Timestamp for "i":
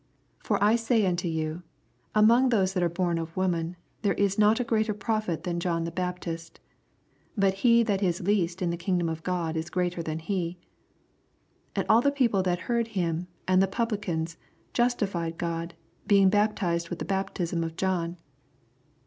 0.65-0.75